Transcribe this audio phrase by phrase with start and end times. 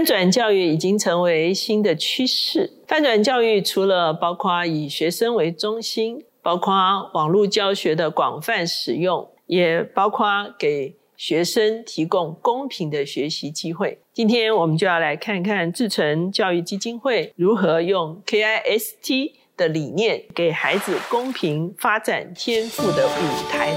[0.00, 2.72] 翻转教育已经成为新的趋势。
[2.88, 6.72] 翻转教育除了包括以学生为中心，包括
[7.12, 10.26] 网络教学的广泛使用，也包括
[10.58, 13.98] 给学生提供公平的学习机会。
[14.14, 23.76] 今天我们就要来看看志成教育基金会如何用 KIST 的理念，给孩子公平发展天赋的舞台。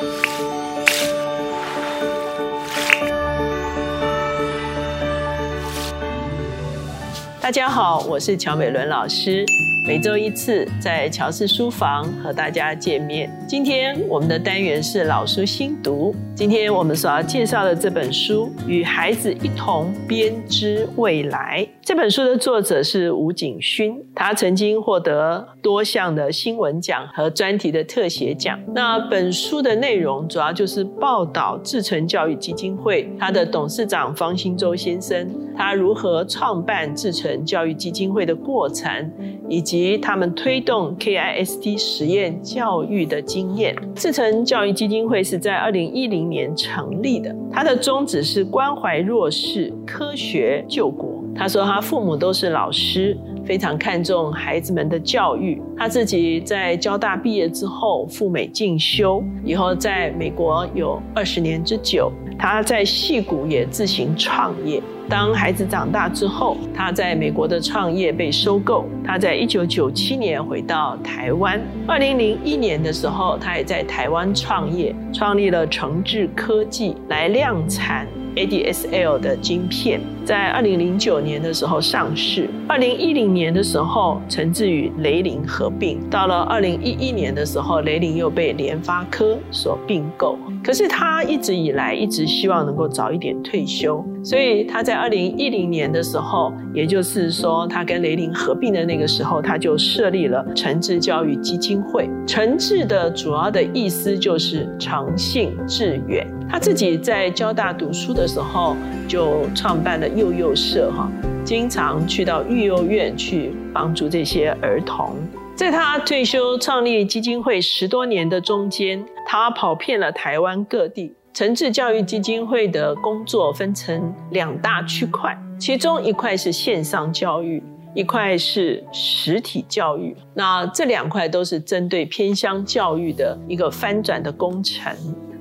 [7.44, 9.46] 大家好，我是乔美伦老师。
[9.86, 13.29] 每周一次在乔氏书房和大家见面。
[13.46, 16.15] 今天我们的单元是老书新读。
[16.33, 21.65] 今天我们所要介绍的这本书《与孩子一同编织未来》。
[21.82, 28.57] 这本书的作者是吴景勋，他曾经获得多项的新闻奖和专题的特写奖。
[28.73, 39.11] 那本书的内容主要就是报道志成教育基金会他的董事长方兴洲先生，他如何创办志成教育基金会的过程，
[39.50, 39.84] 以及。
[40.04, 43.76] 他们推动 KIST 实验教育的经验。
[43.95, 51.23] 志成教育基金会是在二零一零年成立的，它的宗旨是关怀弱势、科学救国。
[51.36, 55.60] 他说他父母都是老师，非常看重孩子们的教育。
[55.76, 62.12] 他自己在交大毕业之后赴美进修，以后在美国有二十年之久。
[62.44, 64.83] 他在戏谷也自行创业。
[65.08, 68.86] 当孩子长大之后，他在美国的创业被收购。
[69.02, 71.61] 他在一九九七年回到台湾。
[71.88, 78.05] 二零零一年的时候，他也在台湾创业，创立了诚志科技来量产
[78.36, 80.02] ADSL 的晶片。
[80.26, 82.50] 在二零零九年的时候上市。
[82.68, 86.00] 二零一零年的时候，陈志与雷凌合并。
[86.10, 90.38] 到了二零一一年的时候，雷凌又被联发科所并购。
[90.64, 102.10] 可是他一直以来一直希望能够早一点退休，所以他在二零一零年的时候，也就是说他跟雷凌合并的那个时候，他就设立了诚志教育基金会。
[102.26, 106.26] 诚志的主要的意思就是诚信致远。
[106.50, 108.76] 他自己在交大读书的时候，
[109.08, 111.12] 就创办了幼幼社，哈，
[111.44, 115.16] 经常去到育幼院去帮助这些儿童。
[115.56, 121.14] 在他退休创立基金会十多年的中间，他跑遍了台湾各地。
[121.34, 127.64] 诚志教育基金会的工作分成两大区块，其中一块是线上教育，
[127.95, 130.16] 一块是实体教育。
[130.35, 134.95] 那这两块都是针对偏乡教育的一个翻转的工程。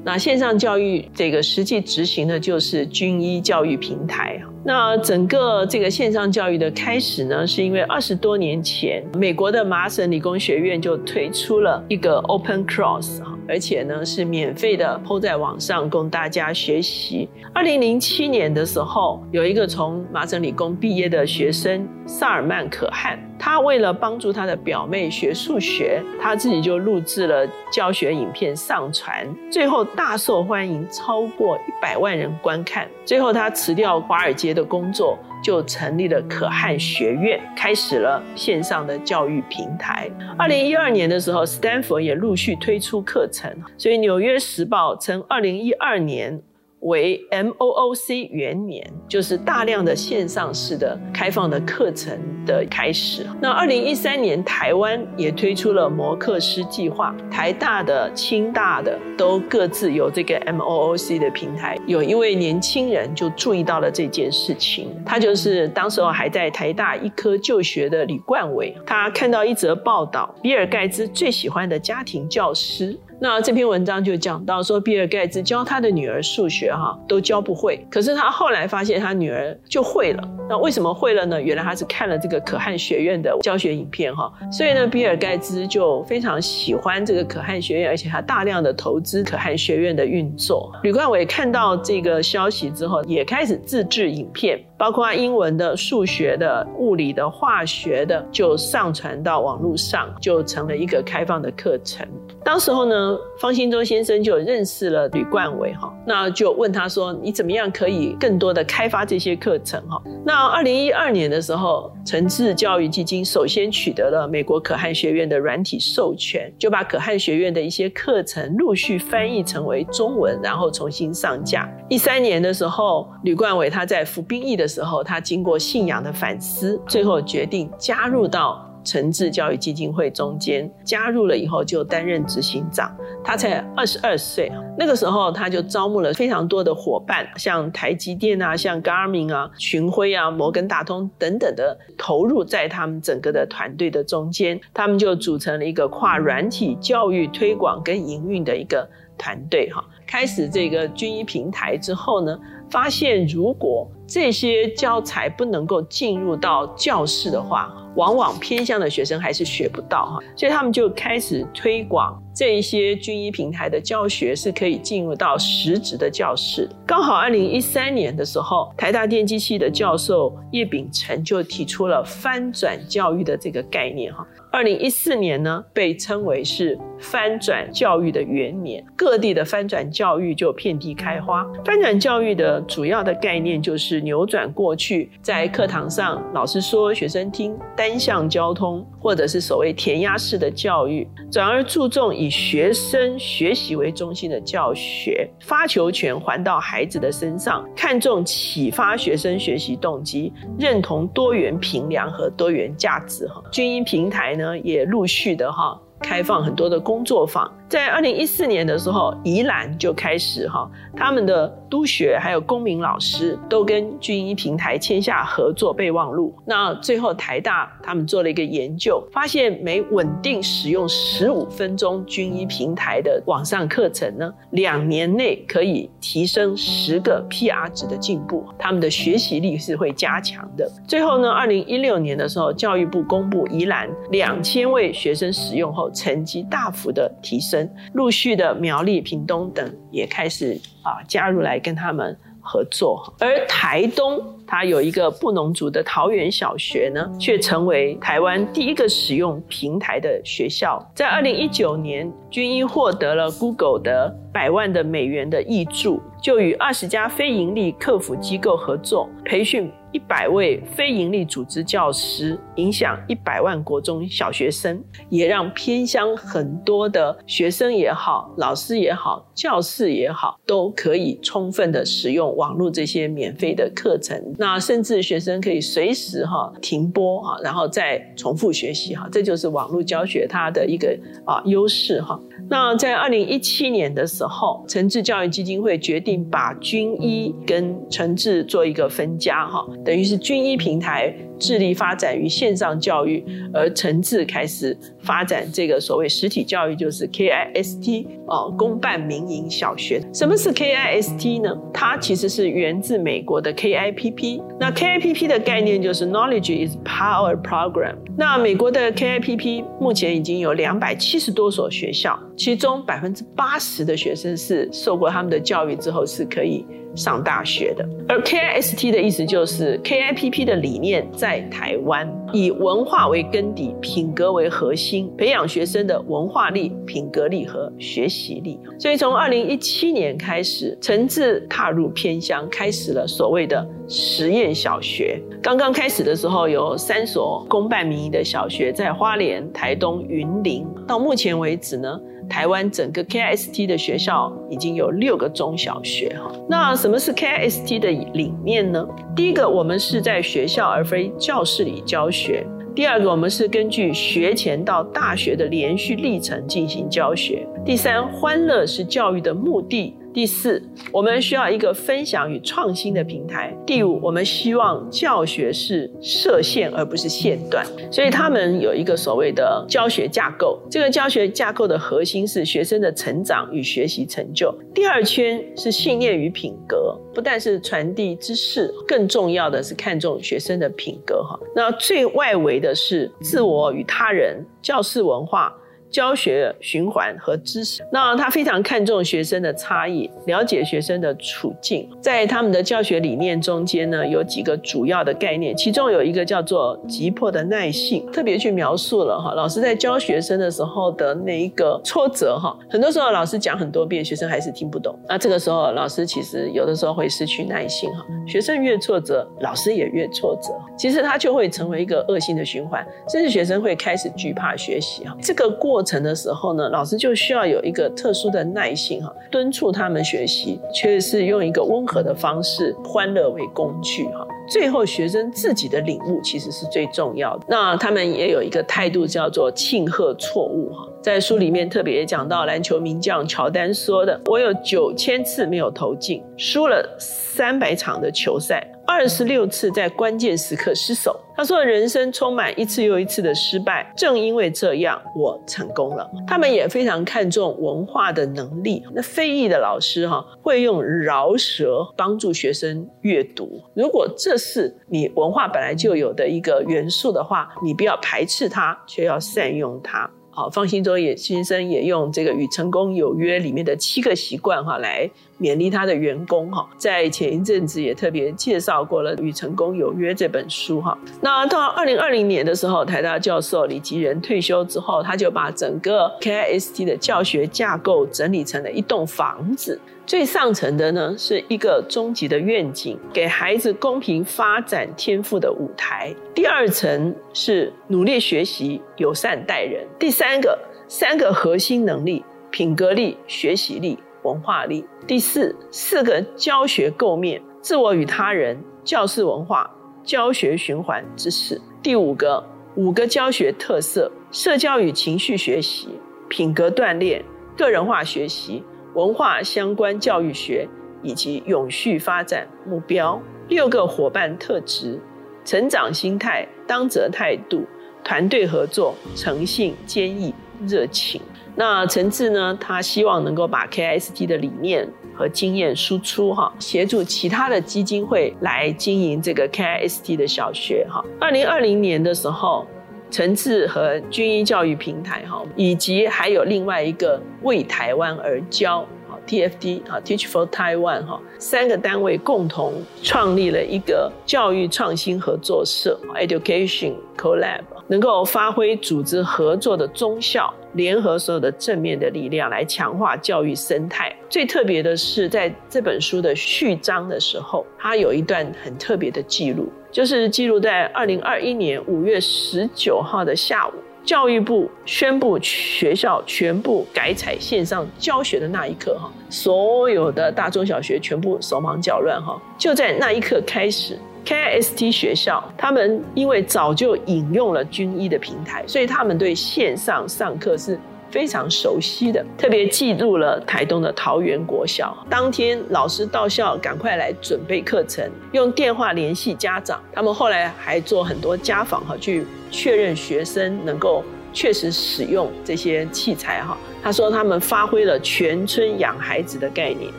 [0.04, 4.40] 那线上教育这个实际执行的就是军医教育平台。
[4.64, 13.20] 那整个这个线上教育的开始呢，是因为二十多年前，美国的麻省理工学院就推出了一个 Open Cross
[13.52, 17.28] 而且呢是免费的铺在网上供大家学习。
[17.52, 32.88] 二零零七年的时候，有一个从麻省理工毕业的学生萨尔曼可汗，他为了帮助他的表妹学数学，他自己就录制了教学影片上传，最后大受欢迎，超过一百万人观看。
[33.04, 34.52] 最后他辞掉华尔街。
[34.52, 40.08] 的工作就成立了可汗学院，开始了线上的教育平台。
[40.38, 46.40] 二零一二年的时候，斯坦福也陆续推出课程，所以《纽约时报》称二零一二年。
[46.82, 53.24] 为 MOOC 元年，就是大量的线上式的开放的课程的开始。
[53.40, 61.78] 那二零一三年，台湾也推出了摩课师计划，台大的、清大的都各自有这个 MOOC 的平台。
[61.86, 68.76] 有一位年轻人就注意到了这件事情，他就是当时候还在台大医科就学的李冠伟。
[68.84, 72.98] 他看到一则报道，比尔盖茨最喜欢的家庭教师。
[73.22, 80.28] 那这篇文章就讲到说，比尔盖茨教他的女儿数学哈都教不会，可是他后来发现他女儿就会了。
[80.50, 81.40] 那为什么会了呢？
[81.40, 90.72] 原来他是看了这个可汗学院的教学影片哈，所以呢，比尔盖茨就非常喜欢这个可汗学院，而且他大量的投资可汗学院的运作。
[90.82, 94.60] 吕冠伟看到这个消息之后，也开始自制影片。
[94.82, 102.04] 包括英文的、数学的、物理的、化学的，就上传到网络上，就成了一个开放的课程。
[102.44, 121.72] 当时候呢，方兴洲先生就认识了吕冠伟哈，那就问他说：“你怎么样可以更多的开发这些课程？”哈，那二零一二年的时候，诚志教育基金首先取得了美国可汗学院的软体授权，就把可汗学院的一些课程陆续翻译成为中文，然后重新上架。
[121.88, 124.71] 一三年的时候，吕冠伟他在服兵役的。
[124.72, 130.68] 时候，他经过信仰的反思，最后决定加入到诚志教育基金会中间。
[130.82, 132.90] 加入了以后，就担任执行长。
[133.22, 149.84] 他才二十二岁，那个时候他就招募了非常多的伙伴，像台积电啊、像 Garmin 啊、群晖啊、摩根大通等等的投入在他们整个的团队的中间，他们就组成了一个跨软体教育推广跟营运的一个团队哈。
[150.04, 152.36] 开始这个军医平台之后呢，
[152.68, 166.68] 发现如果这些教材不能够进入到教室的话，往往偏向的学生还是学不到哈，所以他们就开始推广这一些军医平台的教学是可以进入到实质的教室。
[166.86, 174.26] 刚好二零一三年的时候，台大电机系的教授叶秉成就提出了翻转教育的这个概念哈。
[174.52, 181.50] 二零一四年呢，被称为是翻转教育的元年，各地的翻转教育就遍地开花。
[181.64, 187.58] 翻转教育的主要的概念就是扭转过去在课堂上老师说学生听。
[187.74, 203.26] 单向交通，或者是所谓填鸭式的教育，转而注重以学生学习为中心的教学，发球权还到孩子的身上，看重启发学生学习动机，认同多元评量和多元价值。
[203.26, 207.52] 哈，军医平台呢也陆续的哈开放很多的工作坊。
[207.72, 216.34] 在二零一四年的时候，宜兰就开始哈，他们的督学还有公民老师都跟军医平台签下合作备忘录。
[216.44, 230.70] 那最后台大他们做了一个研究，发现每稳定使用十五分钟军医平台的网上课程呢，两年内可以提升十个 PR 值的进步，他们的学习力是会加强的。
[230.86, 237.61] 最后呢，二零一六年的时候，教育部公布宜兰两千位学生使用后成绩大幅的提升。
[237.94, 250.84] 陆续的苗栗、屏东等也开始啊加入来跟他们合作，而台东它有一个布农族的桃园小学呢，却成为台湾第一个使用平台的学校。
[250.94, 259.70] 在二零一九年，均因获得了 Google 的百万的美元的益助，就与二十家非营利客服机构合作培训。
[259.92, 274.18] 一百位非营利组织教师，影响一百万国中小学生，也让偏乡很多的学生也好，老师也好，教室也好，都可以充分的使用网络这些免费的课程。
[274.38, 282.18] 那甚至学生可以随时哈停播哈，然后再重复学习哈，这就是网络教学它的一个啊优势哈。
[282.48, 289.66] 那在二零一七年的时候，诚志教育基金会决定把军医跟诚志做一个分家哈。
[289.84, 300.00] 等于是军医平台致力发展于线上教育，而陈志开始发展这个所谓实体教育，就是 KIST 哦，公办民营小学。
[300.12, 301.50] 什么是 KIST 呢？
[301.72, 304.42] 它其实是源自美国的 KIPP。
[304.58, 307.96] 那 KIPP 的概念就是 Knowledge is Power Program。
[308.16, 316.64] 那美国的 KIPP 目前已经有两百七十多所学校，其中百分之八十的学生是受过他们的教育之后是可以。
[316.94, 328.58] 上大学的，而 KIST 的意思就是 KIPP 的理念在台湾以文化为根底，品格为核心，培养学生的文化力、品格力和学习力。
[328.78, 335.20] 所以从二零一七年开始，陈志踏入偏乡，开始了所谓的实验小学。
[335.42, 340.66] 刚刚开始的时候，有三所公办民营的小学在花莲、台东、云林。
[340.86, 342.00] 到目前为止呢？
[342.28, 346.32] 台湾整个 KIST 的学校已经有六个中小学哈。
[346.48, 348.86] 那什么是 KIST 的理念呢？
[349.14, 359.94] 第一个，我们是在学校而非教室里教学；学第二个，我们是根据学前到大学的连续历程进行教学；第三，欢乐是教育的目的。
[360.14, 363.56] 第四，我们需要一个分享与创新的平台。
[363.66, 370.60] 第五，我们希望教学是设限而不是线段，所以他们有一个所谓的教学架构。
[370.70, 374.54] 这个教学架构的核心是学生的成长与学习成就。
[374.74, 381.22] 第二圈是信念与品格，不但是传递知识，更重要的是看重学生的品格。
[381.22, 385.56] 哈，那最外围的是自我与他人、教室文化。
[385.92, 391.86] 教学循环和知识，那他非常看重学生的差异，了解学生的处境。
[392.00, 402.56] 在他们的教学理念中间呢，有几个主要的概念，其中有一个叫做急迫的耐性，特别去描述了哈，老师在教学生的时候的那一个挫折哈。
[402.70, 404.98] 很多时候老师讲很多遍，学生还是听不懂。
[405.06, 415.14] 那这个时候老师其实有的时候会失去耐心哈，学生越挫折，老师也越挫折，其实他就会成为一个恶性的循环，甚至学生会开始惧怕学习哈。
[415.20, 415.81] 这个过。
[415.82, 424.24] 过程的时候呢，老师就需要有一个特殊的耐性哈，敦促他们学习，却是用一个温和的方式，欢乐为工具哈。
[424.48, 427.46] 最后，学生自己的领悟其实是最重要的。
[427.48, 430.88] 那他们也有一个态度，叫做庆贺错误哈。
[431.02, 441.18] 在书里面特别讲到，篮球名将乔丹说的：“我有九千次没有投进，输了三百场的球赛。”二十六次在关键时刻失手。
[441.34, 448.82] 他说：“人生充满一次又一次的失败，正因为这样，我成功了。”他们也非常看重文化的能力。
[448.94, 453.62] 那非裔的老师哈，会用饶舌帮助学生阅读。
[453.74, 460.10] 如果这是你文化本来就有的一个元素的话，你不要排斥它，却要善用它。
[460.34, 465.10] 好，方兴洲也先生也用这个《与成功有约》里面的七个习惯哈来
[465.42, 466.64] 勉励他的员工哈。
[466.76, 470.96] 在前一阵子也特别介绍过了《与成功有约》这本书哈。
[471.20, 479.80] 那到二零二零年的时候，台大教授李吉仁退休之后，他就把整个 KIST 的教学架构整理成了一栋房子。
[480.04, 486.12] 最上层的呢是一个终极的愿景，给孩子公平发展天赋的舞台。
[486.34, 489.86] 第二层是努力学习、友善待人。
[489.98, 490.58] 第三个
[490.88, 494.84] 三个核心能力：品格力、学习力、文化力。
[495.06, 499.70] 第四四个教学构面：自我与他人、教室文化、
[500.04, 501.60] 教学循环知识。
[501.82, 505.88] 第五个五个教学特色：社交与情绪学习、
[506.28, 507.24] 品格锻炼、
[507.56, 508.64] 个人化学习。
[508.94, 510.68] 文化相关教育学
[511.02, 515.00] 以及永续发展目标，六个伙伴特质：
[515.46, 517.64] 成长心态、当责态度、
[518.04, 520.34] 团队合作、诚信、坚毅、
[520.68, 521.22] 热情。
[521.54, 522.56] 那陈志呢？
[522.60, 531.04] 他希望能够把 KIST 的理念和经验输出哈，协助其他的基金会来经营这个 KIST 的小学哈。
[531.20, 532.66] 二零二零年的时候。
[533.10, 538.86] 陈志和军医教育平台哈，以及还有另外一个为台湾而教。
[539.26, 554.14] TFT 啊，Teach for Taiwan 哈，三个单位共同创立了一个教育创新合作社 Education Collab，能够发挥组织合作的中效，联合所有的正面的力量来强化教育生态。
[554.28, 563.72] 最特别的是，在这本书的序章的时候，它有一段很特别的记录，就是记录在二零二一年五月十九号的下午。
[564.04, 573.96] 教育部宣布学校全部改采线上教学的那一刻，哈，所有的大中小学全部手忙脚乱，哈，就在那一刻开始
[574.32, 580.80] KST 学校他们因为早就引用了军医的平台，所以他们对线上上课是。
[581.10, 584.96] 非常熟悉的，特别记录了台东的桃园国小。
[585.10, 589.78] 当天老师到校，赶快来准备课程，用电话联系家长。
[589.92, 596.56] 他们后来还做很多家访，哈，去确认学生能够确实使用这些器材，哈。
[596.82, 599.90] 他说他们发挥了全村养孩子的概念。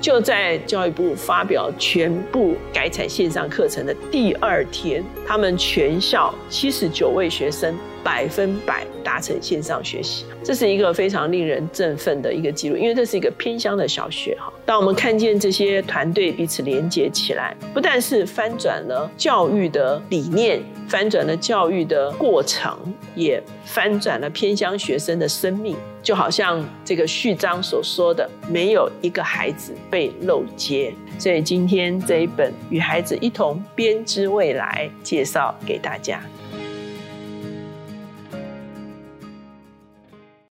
[0.00, 7.76] 就在教育部发表全部改采线上课程的第二天，他们全校七十九位学生。
[8.02, 14.50] 百分百达成线上学习，这是一个非常令人振奋的一个记录，因为这是一个偏乡的小学哈。
[14.64, 22.74] 当我们看见这些团队彼此连接起来，不但是翻转了教育的理念，翻转了教育的过程，
[23.14, 25.76] 也翻转了偏乡学生的生命。
[26.02, 30.94] 就好像这个序章所说的，没有一个孩子被漏接。
[31.18, 36.22] 所以今天这一本《与孩子一同编织未来》介绍给大家。